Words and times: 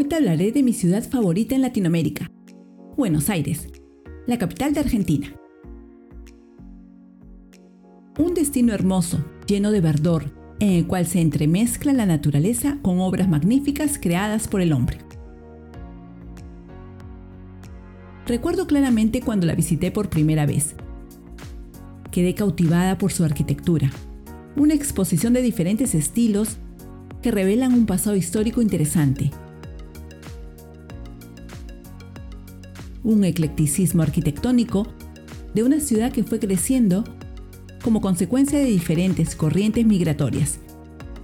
te 0.00 0.16
hablaré 0.16 0.52
de 0.52 0.62
mi 0.62 0.72
ciudad 0.72 1.02
favorita 1.08 1.54
en 1.54 1.62
Latinoamérica, 1.62 2.30
Buenos 2.96 3.30
Aires, 3.30 3.68
la 4.26 4.36
capital 4.36 4.74
de 4.74 4.80
Argentina. 4.80 5.34
Un 8.18 8.34
destino 8.34 8.74
hermoso, 8.74 9.24
lleno 9.46 9.70
de 9.70 9.80
verdor, 9.80 10.32
en 10.60 10.70
el 10.70 10.86
cual 10.86 11.06
se 11.06 11.20
entremezcla 11.20 11.92
la 11.92 12.04
naturaleza 12.04 12.78
con 12.82 13.00
obras 13.00 13.28
magníficas 13.28 13.98
creadas 13.98 14.48
por 14.48 14.60
el 14.60 14.72
hombre. 14.72 14.98
Recuerdo 18.26 18.66
claramente 18.66 19.20
cuando 19.20 19.46
la 19.46 19.54
visité 19.54 19.90
por 19.90 20.10
primera 20.10 20.46
vez. 20.46 20.74
Quedé 22.10 22.34
cautivada 22.34 22.98
por 22.98 23.12
su 23.12 23.24
arquitectura, 23.24 23.90
una 24.56 24.74
exposición 24.74 25.32
de 25.32 25.42
diferentes 25.42 25.94
estilos 25.94 26.58
que 27.22 27.30
revelan 27.30 27.72
un 27.72 27.86
pasado 27.86 28.16
histórico 28.16 28.60
interesante. 28.60 29.30
Un 33.04 33.24
eclecticismo 33.24 34.02
arquitectónico 34.02 34.86
de 35.54 35.64
una 35.64 35.80
ciudad 35.80 36.12
que 36.12 36.24
fue 36.24 36.38
creciendo 36.38 37.04
como 37.82 38.00
consecuencia 38.00 38.58
de 38.58 38.66
diferentes 38.66 39.34
corrientes 39.34 39.84
migratorias, 39.84 40.58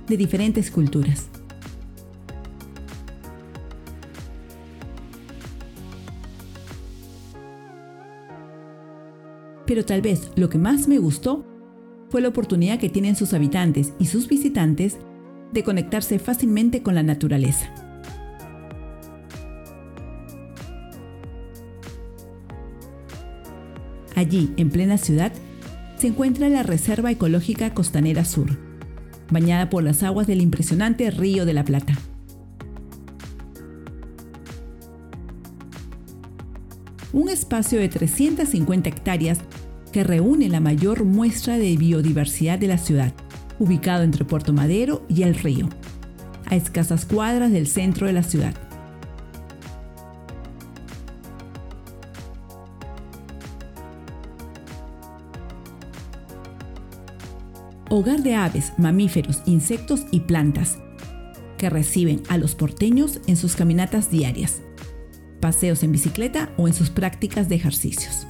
de 0.08 0.16
diferentes 0.16 0.70
culturas. 0.70 1.28
Pero 9.66 9.84
tal 9.84 10.00
vez 10.00 10.30
lo 10.34 10.48
que 10.48 10.58
más 10.58 10.88
me 10.88 10.98
gustó 10.98 11.44
fue 12.08 12.22
la 12.22 12.28
oportunidad 12.28 12.78
que 12.78 12.88
tienen 12.88 13.16
sus 13.16 13.34
habitantes 13.34 13.92
y 13.98 14.06
sus 14.06 14.26
visitantes 14.26 14.96
de 15.52 15.62
conectarse 15.62 16.18
fácilmente 16.18 16.82
con 16.82 16.94
la 16.94 17.02
naturaleza. 17.02 17.87
Allí, 24.18 24.52
en 24.56 24.68
plena 24.70 24.98
ciudad, 24.98 25.30
se 25.96 26.08
encuentra 26.08 26.48
la 26.48 26.64
Reserva 26.64 27.12
Ecológica 27.12 27.72
Costanera 27.72 28.24
Sur, 28.24 28.58
bañada 29.30 29.70
por 29.70 29.84
las 29.84 30.02
aguas 30.02 30.26
del 30.26 30.40
impresionante 30.40 31.08
Río 31.12 31.46
de 31.46 31.54
la 31.54 31.64
Plata. 31.64 31.96
Un 37.12 37.28
espacio 37.28 37.78
de 37.78 37.88
350 37.88 38.88
hectáreas 38.88 39.38
que 39.92 40.02
reúne 40.02 40.48
la 40.48 40.58
mayor 40.58 41.04
muestra 41.04 41.56
de 41.56 41.76
biodiversidad 41.76 42.58
de 42.58 42.66
la 42.66 42.78
ciudad, 42.78 43.14
ubicado 43.60 44.02
entre 44.02 44.24
Puerto 44.24 44.52
Madero 44.52 45.06
y 45.08 45.22
el 45.22 45.36
río, 45.36 45.68
a 46.46 46.56
escasas 46.56 47.06
cuadras 47.06 47.52
del 47.52 47.68
centro 47.68 48.08
de 48.08 48.14
la 48.14 48.24
ciudad. 48.24 48.67
Hogar 57.90 58.22
de 58.22 58.34
aves, 58.34 58.74
mamíferos, 58.76 59.40
insectos 59.46 60.02
y 60.10 60.20
plantas, 60.20 60.76
que 61.56 61.70
reciben 61.70 62.22
a 62.28 62.36
los 62.36 62.54
porteños 62.54 63.20
en 63.26 63.38
sus 63.38 63.56
caminatas 63.56 64.10
diarias, 64.10 64.60
paseos 65.40 65.82
en 65.82 65.92
bicicleta 65.92 66.52
o 66.58 66.68
en 66.68 66.74
sus 66.74 66.90
prácticas 66.90 67.48
de 67.48 67.54
ejercicios. 67.54 68.26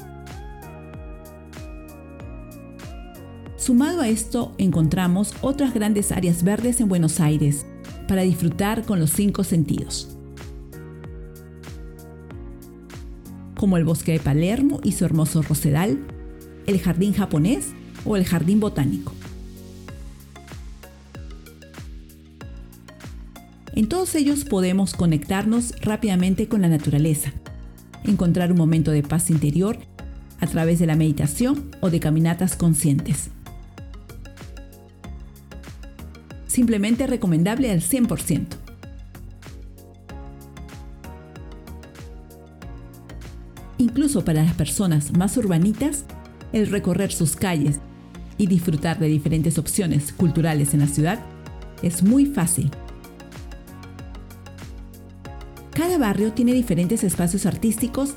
Sumado 3.56 4.00
a 4.00 4.08
esto, 4.08 4.54
encontramos 4.58 5.34
otras 5.40 5.74
grandes 5.74 6.12
áreas 6.12 6.44
verdes 6.44 6.80
en 6.80 6.88
Buenos 6.88 7.18
Aires 7.18 7.66
para 8.06 8.22
disfrutar 8.22 8.84
con 8.84 9.00
los 9.00 9.10
cinco 9.10 9.42
sentidos. 9.42 10.16
Como 13.56 13.76
el 13.76 13.84
bosque 13.84 14.12
de 14.12 14.20
Palermo 14.20 14.78
y 14.84 14.92
su 14.92 15.04
hermoso 15.04 15.42
rosedal, 15.42 16.06
el 16.68 16.78
jardín 16.78 17.12
japonés 17.12 17.72
o 18.04 18.16
el 18.16 18.24
jardín 18.24 18.60
botánico. 18.60 19.17
En 23.78 23.88
todos 23.88 24.16
ellos 24.16 24.44
podemos 24.44 24.92
conectarnos 24.92 25.72
rápidamente 25.82 26.48
con 26.48 26.62
la 26.62 26.68
naturaleza, 26.68 27.32
encontrar 28.02 28.50
un 28.50 28.58
momento 28.58 28.90
de 28.90 29.04
paz 29.04 29.30
interior 29.30 29.78
a 30.40 30.48
través 30.48 30.80
de 30.80 30.86
la 30.86 30.96
meditación 30.96 31.70
o 31.80 31.88
de 31.88 32.00
caminatas 32.00 32.56
conscientes. 32.56 33.30
simplemente 36.48 37.06
recomendable 37.06 37.70
al 37.70 37.80
100%. 37.80 38.46
Incluso 43.78 44.24
para 44.24 44.42
las 44.42 44.54
personas 44.54 45.12
más 45.16 45.36
urbanitas, 45.36 46.04
el 46.52 46.66
recorrer 46.66 47.12
sus 47.12 47.36
calles 47.36 47.78
y 48.38 48.48
disfrutar 48.48 48.98
de 48.98 49.06
diferentes 49.06 49.56
opciones 49.56 50.12
culturales 50.12 50.74
en 50.74 50.80
la 50.80 50.88
ciudad 50.88 51.20
es 51.84 52.02
muy 52.02 52.26
fácil. 52.26 52.72
Cada 55.78 55.96
barrio 55.96 56.32
tiene 56.32 56.54
diferentes 56.54 57.04
espacios 57.04 57.46
artísticos, 57.46 58.16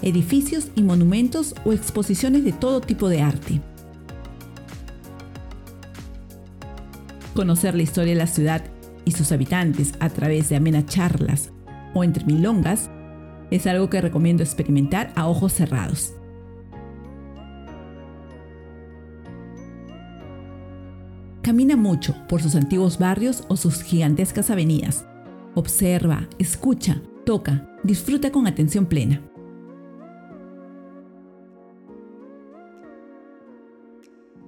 edificios 0.00 0.68
y 0.74 0.82
monumentos 0.82 1.54
o 1.66 1.74
exposiciones 1.74 2.44
de 2.44 2.52
todo 2.52 2.80
tipo 2.80 3.10
de 3.10 3.20
arte. 3.20 3.60
Conocer 7.34 7.74
la 7.74 7.82
historia 7.82 8.14
de 8.14 8.18
la 8.18 8.26
ciudad 8.26 8.64
y 9.04 9.10
sus 9.10 9.32
habitantes 9.32 9.92
a 10.00 10.08
través 10.08 10.48
de 10.48 10.56
amenas 10.56 10.86
charlas 10.86 11.50
o 11.92 12.04
entre 12.04 12.24
milongas 12.24 12.88
es 13.50 13.66
algo 13.66 13.90
que 13.90 14.00
recomiendo 14.00 14.42
experimentar 14.42 15.12
a 15.14 15.28
ojos 15.28 15.52
cerrados. 15.52 16.14
Camina 21.42 21.76
mucho 21.76 22.16
por 22.30 22.40
sus 22.40 22.54
antiguos 22.54 22.98
barrios 22.98 23.44
o 23.48 23.58
sus 23.58 23.82
gigantescas 23.82 24.48
avenidas. 24.48 25.04
Observa, 25.56 26.28
escucha, 26.38 27.00
toca, 27.24 27.68
disfruta 27.84 28.32
con 28.32 28.48
atención 28.48 28.86
plena. 28.86 29.22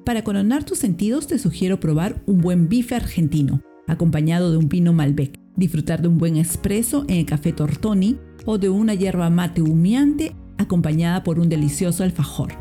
Para 0.05 0.23
coronar 0.25 0.65
tus 0.65 0.79
sentidos 0.79 1.29
te 1.29 1.39
sugiero 1.39 1.79
probar 1.79 2.23
un 2.27 2.41
buen 2.41 2.69
bife 2.69 2.97
argentino, 2.97 3.61
acompañado 3.87 4.51
de 4.51 4.57
un 4.57 4.69
pino 4.69 4.93
Malbec, 4.93 5.39
disfrutar 5.55 6.03
de 6.03 6.09
un 6.09 6.19
buen 6.19 6.37
espresso 6.37 7.05
en 7.09 7.19
el 7.19 7.27
café 7.27 7.53
Tortoni 7.53 8.19
o 8.45 8.59
de 8.59 8.69
una 8.69 8.95
hierba 8.95 9.31
mate 9.31 9.63
humeante 9.63 10.35
acompañada 10.59 11.23
por 11.23 11.39
un 11.39 11.49
delicioso 11.49 12.03
alfajor. 12.03 12.53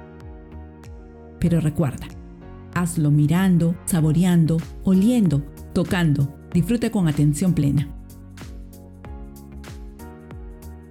Pero 1.39 1.61
recuerda, 1.61 2.07
hazlo 2.75 3.09
mirando, 3.09 3.75
saboreando, 3.85 4.57
oliendo, 4.83 5.43
tocando, 5.73 6.35
disfruta 6.53 6.91
con 6.91 7.07
atención 7.07 7.53
plena. 7.53 7.94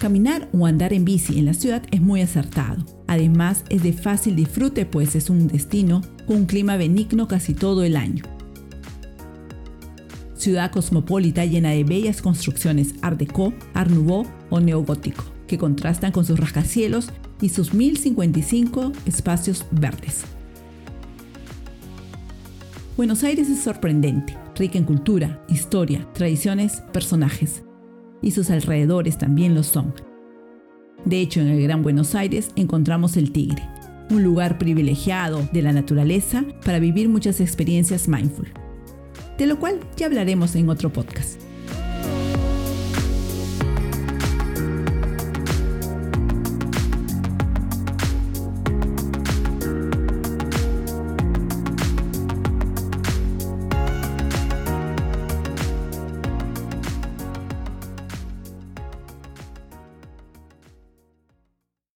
Caminar 0.05 0.51
o 0.53 0.67
andar 0.67 0.93
en 0.93 1.07
bici 1.07 1.39
en 1.39 1.47
la 1.47 1.55
ciudad 1.55 1.83
es 1.91 2.03
muy 2.03 2.21
acertado. 2.21 2.85
Además 3.07 3.65
es 3.71 3.83
de 3.83 3.95
fácil 3.95 4.37
disfrute 4.37 4.85
pues 4.85 5.17
es 5.17 5.31
un 5.31 5.49
destino 5.49 6.03
con 6.27 6.37
un 6.37 6.45
clima 6.45 6.77
benigno 6.77 7.27
casi 7.27 7.55
todo 7.55 7.85
el 7.85 7.97
año. 7.97 8.23
Ciudad 10.37 10.71
cosmopolita 10.71 11.47
llena 11.47 11.71
de 11.71 11.85
bellas 11.85 12.21
construcciones 12.21 12.97
Art 13.01 13.19
Deco, 13.19 13.55
Art 13.73 13.91
Nouveau 13.91 14.27
o 14.51 14.61
neogótico, 14.61 15.25
que 15.47 15.57
contrastan 15.57 16.13
con 16.13 16.27
sus 16.27 16.39
rascacielos 16.39 17.09
y 17.41 17.49
sus 17.49 17.73
1055 17.73 18.93
espacios 19.07 19.65
verdes. 19.71 20.25
Buenos 22.99 23.25
Aires 23.25 23.49
es 23.49 23.63
sorprendente, 23.63 24.37
rica 24.55 24.77
en 24.77 24.85
cultura, 24.85 25.43
historia, 25.49 26.07
tradiciones, 26.13 26.83
personajes. 26.93 27.63
Y 28.25 28.31
sus 28.31 28.51
alrededores 28.51 29.19
también 29.19 29.55
lo 29.55 29.63
son. 29.63 29.93
De 31.05 31.21
hecho, 31.21 31.41
en 31.41 31.49
el 31.49 31.63
Gran 31.63 31.83
Buenos 31.83 32.15
Aires 32.15 32.51
encontramos 32.57 33.19
el 33.19 33.33
Tigre, 33.33 33.63
un 34.11 34.23
lugar 34.23 34.57
privilegiado 34.57 35.47
de 35.53 35.61
la 35.61 35.73
naturaleza 35.73 36.43
para 36.65 36.79
vivir 36.79 37.11
muchas 37.11 37.43
experiencias 37.43 38.09
mindful, 38.09 38.49
de 39.37 39.47
lo 39.47 39.59
cual 39.61 39.79
ya 39.99 40.07
hablaremos 40.07 40.57
en 40.57 40.71
otro 40.71 40.91
podcast. 40.91 41.44